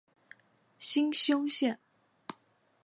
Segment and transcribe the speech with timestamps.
[0.79, 1.79] 新兴线